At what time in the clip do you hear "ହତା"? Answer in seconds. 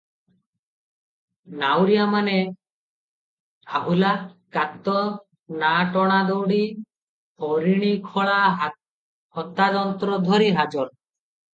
8.65-9.69